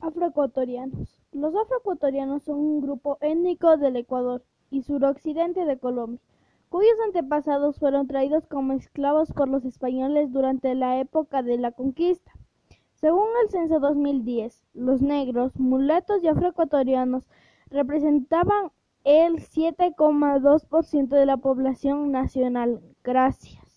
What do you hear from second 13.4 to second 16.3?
el censo 2010, los negros, mulatos y